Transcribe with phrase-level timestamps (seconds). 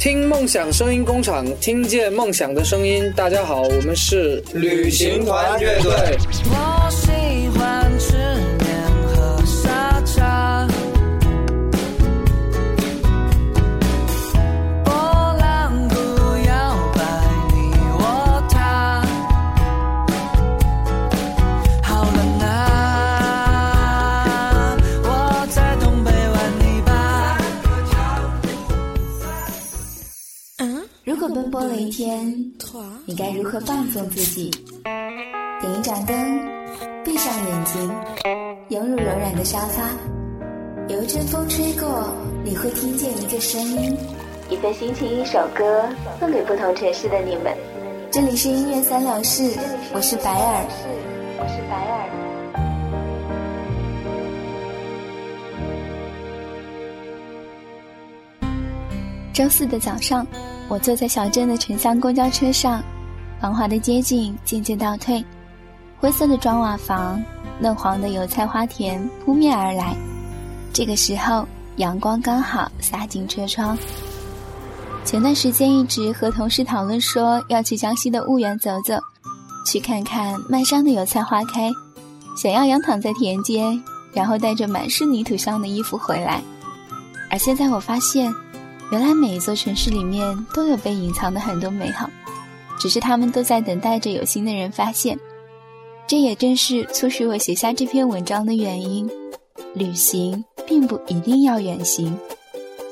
[0.00, 3.12] 听梦想声音工厂，听见梦想的声音。
[3.14, 6.16] 大家好，我们是旅行团乐队。
[31.34, 32.26] 奔波了一天，
[33.06, 34.50] 你该如何放纵自己？
[35.60, 36.16] 点一盏灯，
[37.04, 37.90] 闭上眼睛，
[38.70, 39.82] 拥入柔软的沙发，
[40.88, 42.12] 有一阵风吹过，
[42.44, 43.96] 你会听见一个声音，
[44.48, 47.56] 一份心情，一首歌，送给不同城市的你们。
[48.10, 49.52] 这里是音乐三两事，
[49.94, 50.64] 我是白尔，
[51.38, 52.10] 我是白尔。
[59.32, 60.26] 周四的早上，
[60.70, 62.80] 我坐在小镇的城乡公交车上，
[63.40, 65.22] 繁华的街景渐渐倒退，
[65.98, 67.20] 灰色的砖瓦房，
[67.58, 69.96] 嫩黄的油菜花田扑面而来。
[70.72, 71.44] 这个时候，
[71.78, 73.76] 阳光刚好洒进车窗。
[75.04, 78.96] 前段时间一直和同事讨论说要去江西的婺源走走，
[79.66, 81.68] 去看看漫山的油菜花开，
[82.36, 86.40] 想要仰躺在田间，然后带着满是泥土香的衣服回来。
[87.28, 88.32] 而现在我发现。
[88.90, 92.10] 原来每一座城市里面都有被隐藏的很多美好，
[92.78, 95.18] 只是他们都在等待着有心的人发现。
[96.08, 99.08] 这也正是促使我写下这篇文章的原因。
[99.74, 102.18] 旅行并不一定要远行。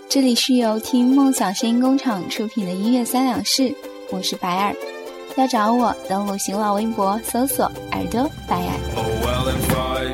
[0.09, 3.75] 这里是由听梦想声音工厂出品的音乐三两事，
[4.11, 4.75] 我是白尔。
[5.37, 8.73] 要找我，登录新浪微博搜索“耳朵白尔”。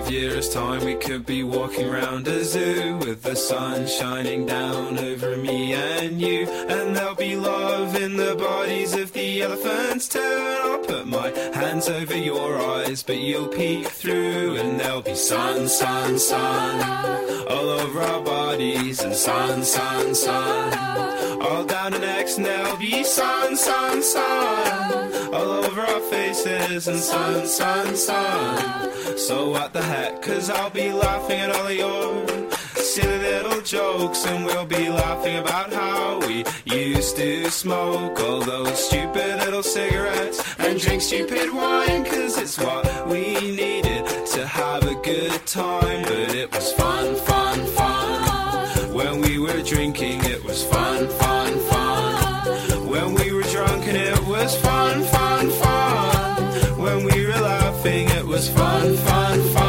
[0.04, 4.98] Five years' time, we could be walking round a zoo with the sun shining down
[4.98, 6.46] over me and you.
[6.46, 10.18] And there'll be love in the bodies of the elephants too.
[10.20, 14.56] And I'll put my hands over your eyes, but you'll peek through.
[14.56, 19.02] And there'll be sun, sun, sun all over our bodies.
[19.02, 22.36] And sun, sun, sun all down our necks.
[22.36, 26.88] And there'll be sun, sun, sun all over our faces.
[26.88, 28.90] And sun, sun, sun.
[29.16, 30.22] So what the heck?
[30.22, 34.26] Cause I'll be laughing at all of your silly little jokes.
[34.26, 40.38] And we'll be laughing about how we used to smoke all those stupid little cigarettes
[40.58, 42.04] and drink stupid wine.
[42.04, 43.22] Cause it's what we
[43.62, 46.02] needed to have a good time.
[46.02, 48.92] But it was fun, fun, fun.
[48.98, 52.88] When we were drinking, it was fun, fun, fun.
[52.92, 56.78] When we were drunk and it was fun, fun, fun.
[56.84, 59.63] When we were laughing, it was fun, fun, fun.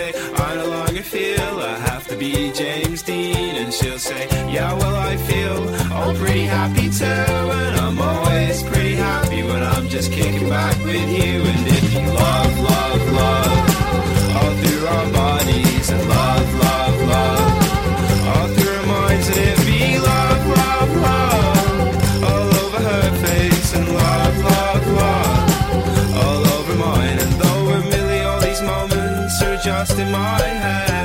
[0.00, 0.12] Say,
[0.46, 3.54] I no longer feel I have to be James Dean.
[3.62, 4.22] And she'll say,
[4.56, 5.58] Yeah, well, I feel
[5.96, 7.26] all pretty happy too.
[7.64, 11.32] And I'm always pretty happy when I'm just kicking back with you.
[11.52, 13.52] And if you love, love, love,
[14.36, 15.29] all through our bodies,
[29.80, 30.99] trust in my hands.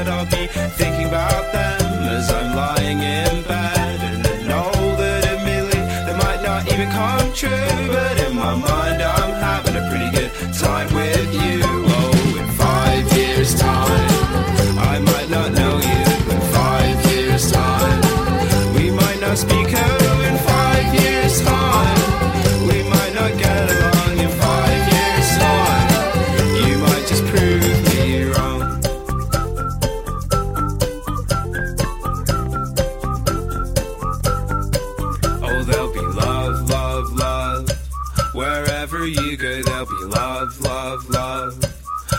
[39.06, 41.63] Wherever you go, there'll be love, love, love.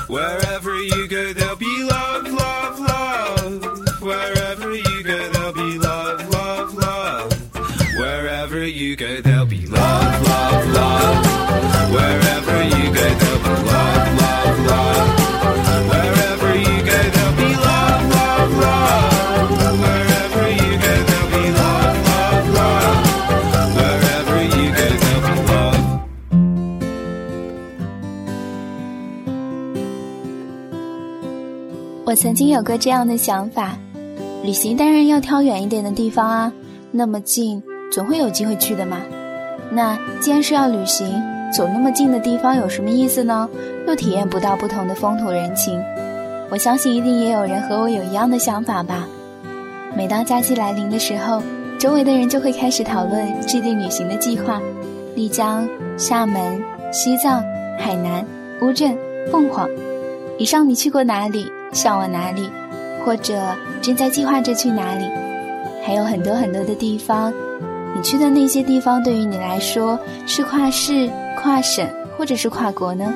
[0.08, 1.32] Wherever you go,
[32.16, 33.76] 曾经有过这样的想法：
[34.42, 36.52] 旅行当然要挑远一点的地方啊，
[36.90, 38.96] 那么近总会有机会去的嘛。
[39.70, 41.22] 那既然是要旅行，
[41.52, 43.48] 走那么近的地方有什么意思呢？
[43.86, 45.78] 又体验不到不同的风土人情。
[46.48, 49.06] 我相信一定也有人和我有一样的想法吧。
[49.94, 51.42] 每当假期来临的时候，
[51.78, 54.60] 周围的人就会开始讨论制定旅行的计划。
[55.14, 55.68] 丽江、
[55.98, 57.42] 厦门、西藏、
[57.78, 58.24] 海南、
[58.62, 58.96] 乌镇、
[59.30, 59.68] 凤凰，
[60.38, 61.50] 以上你去过哪里？
[61.76, 62.50] 向往哪里？
[63.04, 63.40] 或者
[63.80, 65.08] 正在计划着去哪里？
[65.86, 67.32] 还有很多很多的地方，
[67.94, 69.96] 你去的那些地方对于你来说
[70.26, 71.08] 是跨市、
[71.40, 71.86] 跨省，
[72.18, 73.12] 或者是跨国呢？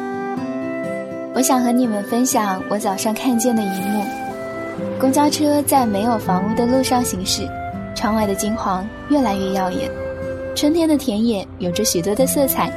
[1.35, 4.05] 我想和你们分享我早上看见的一幕：
[5.01, 7.49] 公交车在没有房屋的路上行驶，
[7.95, 9.91] 窗外的金黄越来越耀眼。
[10.55, 12.71] 春天的田野有着许多的色彩，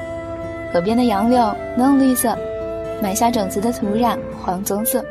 [0.71, 2.35] 河边的杨柳嫩绿色，
[3.01, 5.03] 埋下种子的土壤黄棕色，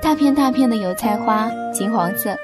[0.00, 2.36] 大片大片的油菜花金黄色，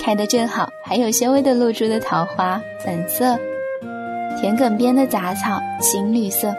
[0.00, 3.38] 开得正好，还有些微的露珠的桃花粉色，
[4.40, 6.54] 田埂边的杂草青绿色，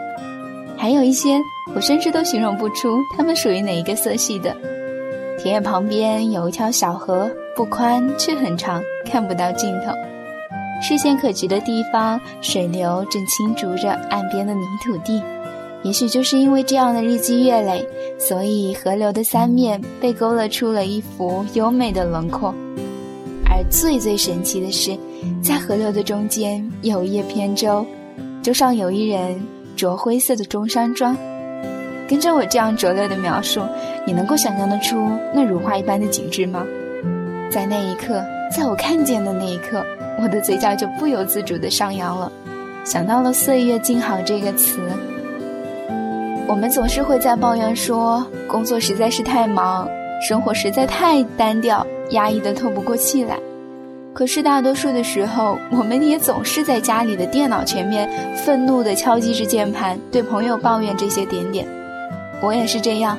[0.76, 1.38] 还有一些
[1.74, 4.56] 我甚至都形容不出它们属于哪一个色系的。
[5.38, 9.92] 田野旁边有一条小河，不宽却很长，看不到尽头。
[10.80, 15.22] 视线可及的地方，水流正轻逐着岸边的泥土地。
[15.82, 17.86] 也许就是因为这样的日积月累，
[18.18, 22.54] 所以河流的三面被勾勒出了一幅优美的轮廓。
[23.46, 24.96] 而最最神奇的是，
[25.42, 27.84] 在河流的中间有一叶扁舟，
[28.42, 29.40] 舟上有一人
[29.74, 31.16] 着灰色的中山装。
[32.06, 33.60] 跟着我这样拙劣的描述，
[34.06, 34.96] 你能够想象得出
[35.32, 36.66] 那如画一般的景致吗？
[37.50, 38.22] 在那一刻，
[38.54, 39.84] 在我看见的那一刻。
[40.22, 42.30] 我的嘴角就不由自主地上扬了，
[42.84, 44.80] 想到了“岁月静好”这个词。
[46.50, 49.88] 我们总是会在抱怨说工作实在是太忙，
[50.20, 53.38] 生活实在太单调，压抑的透不过气来。
[54.12, 61.64] 可是大多数的时候，我们也总是在家里的电脑前面愤怒地敲击着键盘，对朋友抱怨这些点点。
[62.42, 63.16] 我也是这样，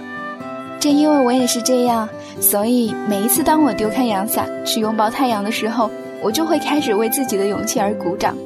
[0.78, 2.10] 正因为我也是这样，
[2.42, 5.90] 所以每一次当我丢开阳伞去拥抱太阳的时候。
[6.24, 8.38] 我就会开始为自己的勇气而鼓掌，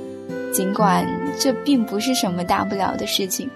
[0.54, 1.06] 尽管
[1.38, 3.50] 这并不是什么大不了的事情。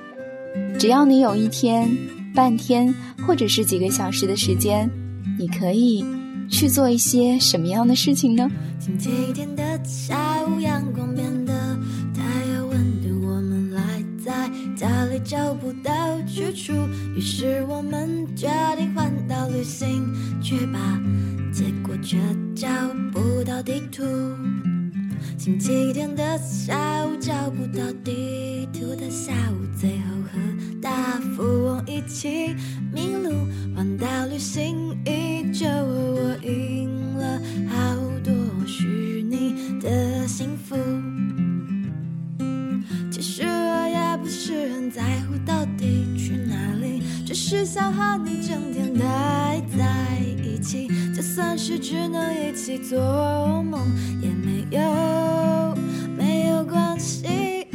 [0.78, 1.90] 只要你有一天、
[2.34, 2.94] 半天
[3.26, 4.90] 或者是几个小时的时间，
[5.38, 6.06] 你可以
[6.50, 8.50] 去做一些什么样的事情呢？
[8.80, 11.54] 星期天的下午，阳光变得
[12.14, 12.24] 太
[12.56, 13.82] 有温度，我们赖
[14.24, 15.92] 在家里找不到
[16.26, 16.74] 去处，
[17.16, 18.48] 于是我们决
[18.78, 20.06] 定环岛旅行，
[20.42, 21.00] 去吧。
[21.52, 22.18] 结果却
[22.56, 22.68] 找
[23.12, 24.04] 不到地图。
[25.50, 32.54] 星期天的下午找不到地图的下午，最后和大富翁一起
[32.94, 33.32] 迷路。
[33.76, 38.32] 环岛旅行依旧，我赢了好多
[38.68, 40.76] 虚拟的幸福。
[43.10, 50.88] 其实我也不是很在乎到底去哪里，只是想和你整天待在一起。
[51.30, 52.98] 就算是只能一起做
[53.62, 53.88] 梦，
[54.20, 55.78] 也没有
[56.18, 57.68] 没有关系。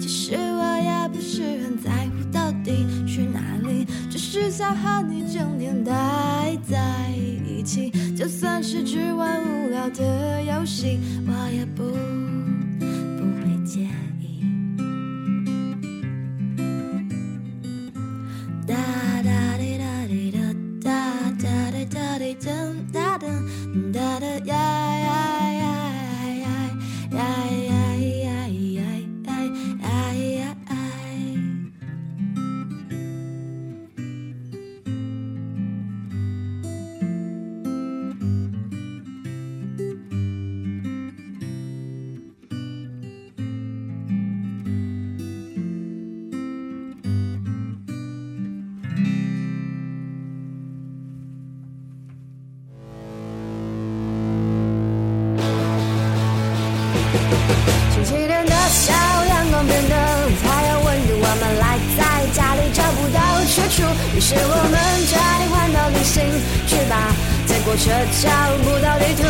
[0.00, 7.14] 其实我也不是很在乎到底去哪里，只是想和你整天待在
[7.46, 7.92] 一起。
[8.16, 10.98] 就算是只玩无聊的游戏，
[11.28, 11.84] 我也不
[13.16, 13.82] 不会介
[14.18, 14.19] 意。
[64.20, 64.76] 于是我们
[65.08, 66.20] 决定环岛旅行
[66.68, 67.08] 去吧，
[67.46, 67.88] 结果却
[68.20, 68.28] 找
[68.60, 69.24] 不到地图。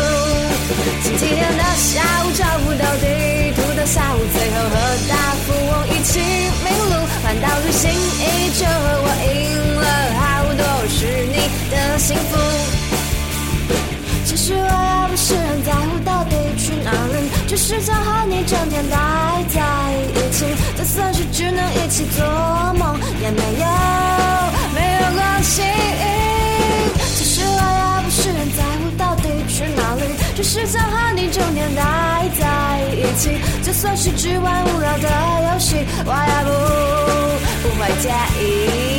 [1.01, 3.07] 星期天的下午找不到地
[3.55, 4.75] 图的下午，最后和
[5.07, 5.15] 大
[5.47, 9.87] 富翁一起迷路，环岛旅行依旧和我赢了
[10.19, 11.39] 好多是你
[11.71, 12.35] 的幸福。
[14.25, 18.97] 其实我也不是很在乎到底去哪里，只是想和你整天待
[19.47, 19.61] 在
[20.15, 20.45] 一起。
[20.77, 22.25] 就算是只能一起做
[22.79, 23.29] 梦，也
[34.21, 35.09] 去玩无聊的
[35.51, 36.49] 游戏，我也不
[37.63, 38.09] 不会介
[38.39, 38.90] 意。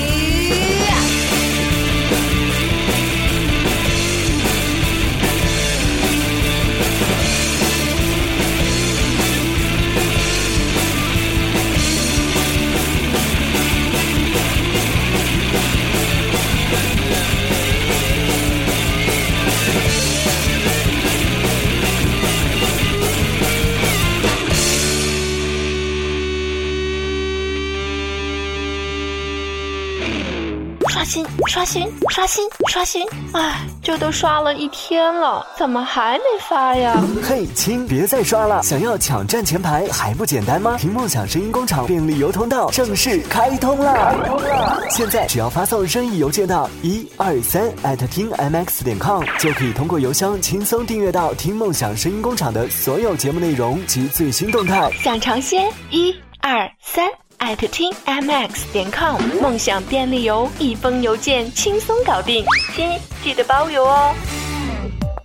[31.03, 33.05] 刷新，刷新，刷新，刷新！
[33.33, 36.95] 哎，这都刷了一天了，怎么还没发呀？
[37.29, 38.63] 嘿，亲，别再刷了！
[38.63, 40.77] 想要抢占前排还不简单吗？
[40.79, 43.93] 听梦想声音工厂便利邮通道正式开通了！
[43.93, 44.81] 开通了！
[44.91, 54.89] 现在只要发送任意邮件到一二三艾特听 mx 点 com，就可以通过邮箱轻松订阅到听梦想声音工厂的所有节目内容及最新动态。
[55.03, 55.69] 想尝鲜？
[55.91, 57.22] 一二三。
[57.43, 62.89] 艾特听 mx 点 com，梦想便利邮，一封邮件轻松搞定，亲
[63.25, 64.15] 记得包邮哦。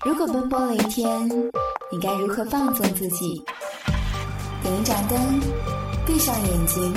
[0.03, 1.29] 如果奔波了一天，
[1.91, 3.43] 你该如何放纵自己？
[4.63, 5.39] 点一盏灯，
[6.07, 6.91] 闭上眼睛，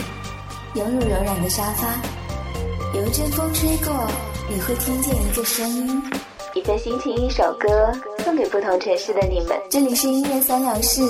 [0.76, 1.86] 拥入柔软的沙发，
[2.94, 3.92] 有一阵风吹过，
[4.48, 6.02] 你会听见一个声音，
[6.54, 7.92] 一份心情，一首歌，
[8.24, 9.54] 送给不同城市的你们。
[9.68, 11.02] 这里是音乐三聊室，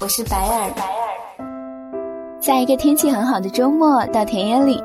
[0.00, 0.97] 我是白尔。
[2.48, 4.82] 在一个天气很好的周末，到田野里，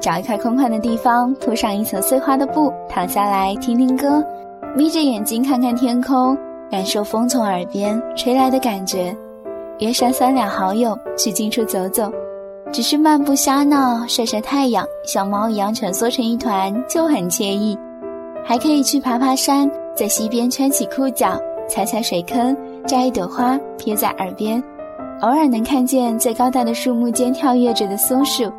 [0.00, 4.20] 找一块空旷的地方，铺上一层碎花的布，躺下来听听歌，
[4.74, 6.36] 眯着眼睛看看天空，
[6.68, 9.16] 感受风从耳边吹来的感觉。
[9.78, 12.10] 约上三两好友去近处走走，
[12.72, 17.78] 只是漫步瞎闹，晒晒太阳，像猫一样蜷缩成一团就很惬意。
[18.44, 22.56] 还可以去爬爬山，在溪边圈起裤脚，踩踩水坑，
[22.88, 24.60] 摘一朵花贴在耳边。
[25.20, 28.52] 偶尔能看见在高大的树木间跳跃着的松鼠，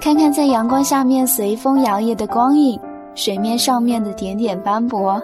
[0.00, 2.78] 看看在阳光下面随风摇曳的光影，
[3.14, 5.20] 水面上面的点点斑驳。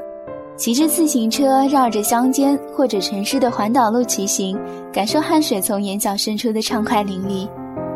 [0.57, 4.59] 骑着自行车绕着乡间或者城市的环岛路骑行，
[4.93, 7.49] 感受汗水从眼角渗出的畅快淋漓；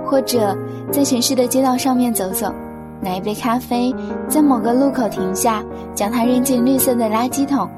[0.04, 0.56] 或者
[0.90, 2.52] 在城市的街道上面走走，
[3.00, 3.94] 拿一杯咖啡，
[4.28, 7.68] 在某个路口停下，将它扔进绿色的垃圾桶，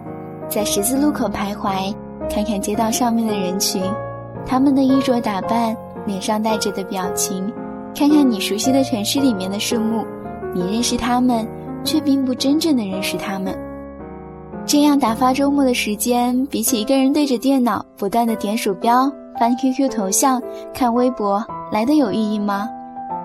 [0.49, 1.95] 在十字路口徘徊，
[2.29, 3.83] 看看街道上面的人群。
[4.47, 7.53] 他们的衣着打扮，脸上带着的表情，
[7.95, 10.05] 看看你熟悉的城市里面的树木，
[10.55, 11.47] 你认识他们，
[11.85, 13.57] 却并不真正的认识他们。
[14.67, 22.69] 这样打发周末的时间，比起一个人对着电脑不断的点鼠标、翻 QQ 头像、看微博来的有意义吗？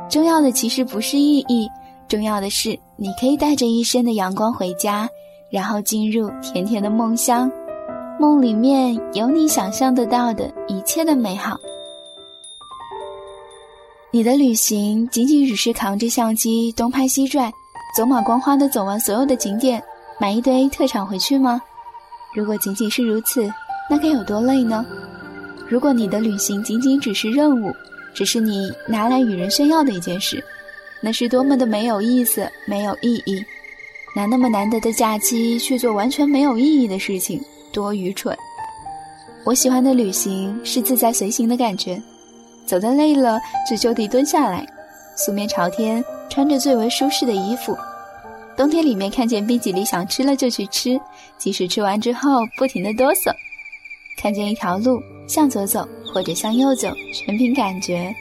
[0.09, 1.69] 重要的其实不是意义，
[2.07, 5.07] 重要的是你可以带着一身的阳光回家，
[5.49, 7.49] 然后进入甜甜的梦乡。
[8.19, 11.57] 梦里面有你想象得到的一切的美好。
[14.11, 17.49] 你的旅行仅仅只是扛着相机东拍西拽，
[17.95, 19.81] 走马观花的走完所有的景点，
[20.19, 21.61] 买一堆特产回去吗？
[22.35, 23.49] 如果仅仅是如此，
[23.89, 24.85] 那该有多累呢？
[25.69, 27.73] 如果你的旅行仅仅只是任务，
[28.13, 30.43] 只是你拿来与人炫耀的一件事，
[31.01, 33.41] 那是多么的没有意思、没有意义。
[34.13, 37.41] 拿那么难得的假期去做完全没有意义的事情。
[37.71, 38.35] 多愚蠢！
[39.45, 42.01] 我喜欢的旅行是自在随行的感觉，
[42.65, 44.65] 走得累了就就地蹲下来，
[45.15, 47.75] 素面朝天，穿着最为舒适的衣服。
[48.57, 50.99] 冬天里面看见冰淇淋想吃了就去吃，
[51.37, 53.31] 即使吃完之后不停的哆嗦。
[54.21, 58.13] 看见一条路向左走或者向右走，全凭感觉。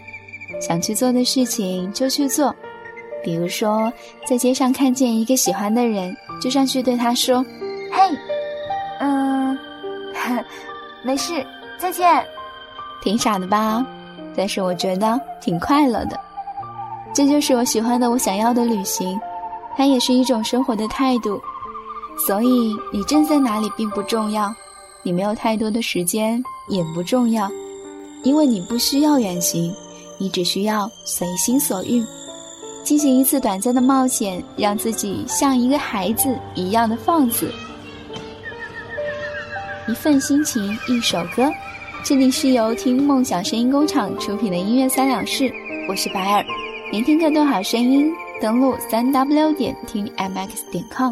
[0.61, 2.55] 想去做的事情就去做，
[3.25, 3.93] 比如说
[4.25, 7.45] 在街上看见一个喜欢的人，就上去对他说
[7.91, 8.17] ：“嘿。”
[9.01, 9.28] 嗯
[11.03, 11.45] 没事，
[11.79, 12.25] 再见。
[13.03, 13.85] 挺傻的吧？
[14.37, 16.19] 但是我觉得挺快乐的。
[17.15, 19.19] 这就是我喜欢的、我想要的旅行，
[19.77, 21.41] 它也是一种生活的态度。
[22.27, 24.53] 所以你正在哪里并不重要，
[25.05, 27.49] 你没有太多的时间也不重要，
[28.25, 29.73] 因为你不需要远行，
[30.19, 32.05] 你只需要随心所欲，
[32.83, 37.49] 进行一次短暂的冒险，让自己像一个孩子一样的放肆。
[39.89, 41.51] 一份心情，一首歌。
[42.05, 45.51] 这里是由听梦想声音工厂出品的音乐三两事，
[45.89, 46.45] 我是白尔。
[46.93, 51.11] 聆听更多好声音，登录三 w 点听 mx 点 com。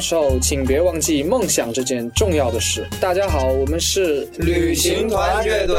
[0.00, 2.86] 时候，请别忘记梦想这件重要的事。
[3.00, 5.76] 大家好，我们是旅行团乐队。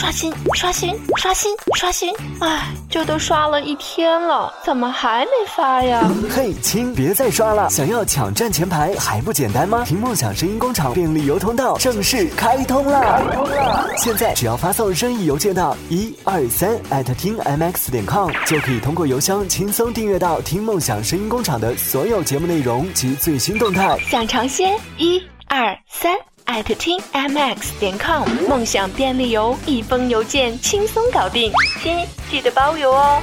[0.00, 2.10] 刷新，刷新，刷新，刷新！
[2.40, 6.10] 哎，这都刷了一天了，怎么还没发呀？
[6.34, 7.68] 嘿，亲，别再刷了！
[7.68, 9.84] 想要抢占前排还不简单吗？
[9.86, 12.98] 听梦想声音工厂便利邮通道正式开通了！
[12.98, 13.86] 开通啦！
[13.98, 23.98] 现在只要发送任意邮件到一二三艾特听 mx 点 com，就可以通过邮箱轻松订阅到听梦想声音工厂的所有节目内容及最新动态。
[23.98, 26.16] 想尝鲜，一二三。
[26.50, 31.96] 艾特听 mx 点 com，梦想便利邮，一封邮件轻松搞定，亲
[32.28, 33.22] 记得包邮哦。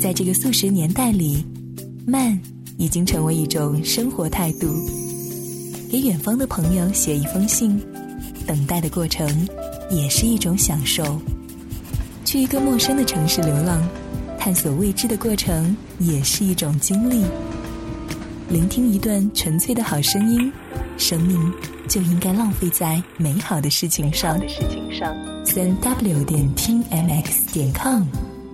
[0.00, 1.44] 在这个速食年代里，
[2.06, 2.40] 慢
[2.78, 4.68] 已经成为一种生活态度。
[5.90, 7.78] 给远方的朋友写一封信，
[8.46, 9.28] 等待的过程
[9.90, 11.20] 也是一种享受。
[12.24, 13.86] 去一个陌生的城市流浪，
[14.38, 17.22] 探索未知的过程也是一种经历。
[18.48, 20.50] 聆听一段纯粹的好声音，
[20.96, 21.52] 生命。
[21.88, 24.38] 就应该浪费在美好的事情上。
[25.44, 28.04] 三 w 点听 mx 点 com，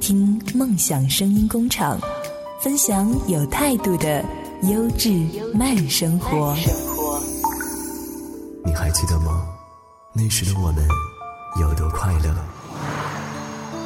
[0.00, 2.00] 听梦想声音工厂，
[2.60, 4.24] 分享有态度的
[4.62, 5.10] 优质
[5.54, 6.56] 慢生活。
[8.64, 9.46] 你还记得吗？
[10.12, 10.84] 那时的我们
[11.60, 12.34] 有多快乐？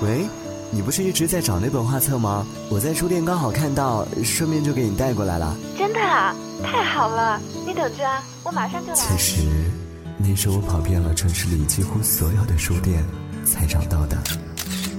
[0.03, 0.27] 喂，
[0.75, 2.47] 你不是一直在找那本画册吗？
[2.71, 5.55] 我在书店刚好看到，顺便就给你带过来了。
[5.77, 7.39] 真的啊，太好了！
[7.67, 8.95] 你等着啊，我马上就来。
[8.95, 9.43] 其实，
[10.17, 13.05] 那是我跑遍了城市里几乎所有的书店
[13.45, 14.17] 才找到的。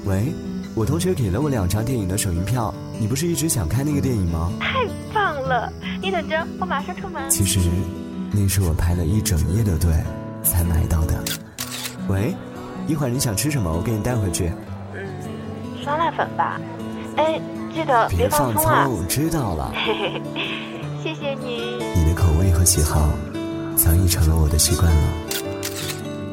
[0.05, 0.31] 喂，
[0.75, 4.51] 我同学给了我两张电影的首映票，你不是一直想看那个电影吗？
[4.59, 5.73] 太棒了！
[5.99, 7.27] 你等着，我马上出门。
[7.31, 7.59] 其实，
[8.31, 9.91] 那是我排了一整夜的队
[10.43, 11.19] 才买到的。
[12.07, 12.36] 喂，
[12.86, 13.73] 一会儿你想吃什么？
[13.73, 14.51] 我给你带回去。
[15.84, 16.62] 酸辣粉吧，
[17.17, 17.41] 哎，
[17.74, 18.88] 记得别放葱啊！
[19.10, 19.69] 知道了。
[19.74, 20.41] 嘿嘿嘿，
[21.04, 21.76] 谢谢你。
[21.93, 23.10] 你的口味和喜好，
[23.76, 25.02] 早已成了我的习惯了。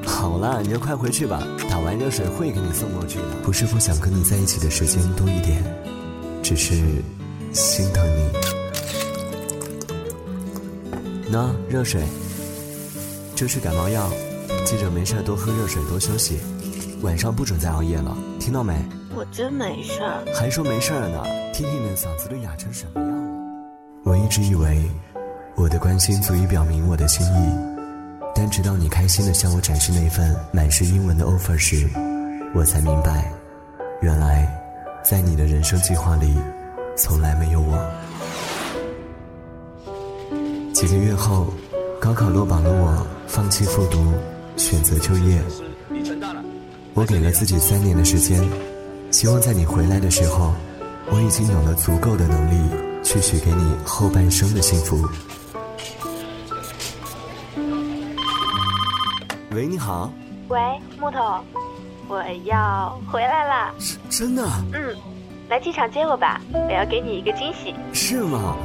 [0.07, 3.25] 好了，你就快回去吧，打完热水会给你送过去的。
[3.43, 5.65] 不是不想跟你在一起的时间多一点，
[6.45, 6.75] 只是
[7.53, 8.31] 心疼你。
[11.29, 12.05] 那热水，
[13.35, 14.09] 这是感冒药，
[14.65, 16.39] 记着没事多喝热水，多休息，
[17.03, 18.75] 晚上不准再熬夜了，听到没？
[19.14, 21.23] 我真没事儿，还说没事儿呢？
[21.53, 23.29] 听听你嗓子都哑成什么样了？
[24.05, 24.88] 我一直以为，
[25.57, 27.53] 我的关心足以表明我的心意。
[28.35, 31.88] 但直到你开心的向我展示那份满是英文的 offer 时，
[32.55, 33.33] 我才明白，
[34.01, 34.49] 原来
[35.03, 36.33] 在你的人生计划里，
[36.96, 37.77] 从来没有我。
[40.73, 41.49] 几个月后，
[42.01, 44.12] 高考落榜的我放弃复读，
[44.57, 45.42] 选择就业。
[46.94, 48.40] 我给了自己三年的时间，
[49.11, 50.55] 希望在你回来的时候，
[51.11, 52.70] 我已经有了足够的能力
[53.03, 55.07] 去许给你后半生的幸福。
[59.51, 60.12] 喂，你好。
[60.49, 60.59] 喂，
[61.01, 61.18] 木头，
[62.09, 63.75] 我要回来啦。
[64.09, 64.46] 真的？
[64.73, 64.96] 嗯，
[65.49, 67.75] 来机场接我吧，我要给你一个惊喜。
[67.92, 68.57] 是吗？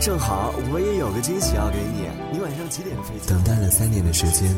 [0.00, 2.08] 正好我也有个惊喜要给你。
[2.30, 3.28] 你晚上几点飞机？
[3.28, 4.54] 等待了三年的时间，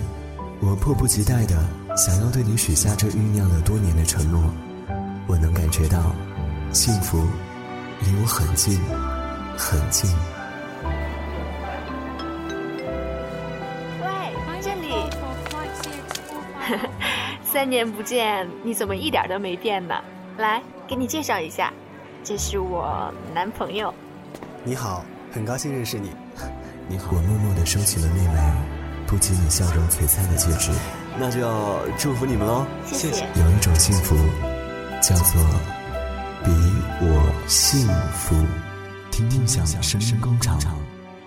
[0.60, 1.54] 我迫不及待的
[1.96, 4.42] 想要对你许下这酝酿了多年的承诺。
[5.28, 5.98] 我能感觉到，
[6.72, 7.18] 幸福
[8.00, 8.78] 离我很近，
[9.58, 10.08] 很近。
[14.02, 14.06] 喂，
[14.60, 14.94] 这里。
[17.44, 19.94] 三年不见，你怎么一点都没变呢？
[20.38, 21.72] 来，给你介绍一下，
[22.22, 23.92] 这是我男朋友。
[24.62, 26.10] 你好，很高兴认识你。
[26.86, 28.38] 你好，我默默的收起了妹妹
[29.08, 30.70] 不及你笑容璀璨的戒指，
[31.18, 31.40] 那就
[31.98, 32.64] 祝福你们喽。
[32.84, 33.26] 谢谢。
[33.34, 34.14] 有一种幸福，
[35.06, 35.40] 叫做
[36.42, 36.50] 比
[37.00, 38.34] 我幸福。
[39.12, 40.58] 听梦想声音工厂，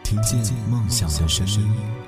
[0.03, 1.98] 听见梦想的声音。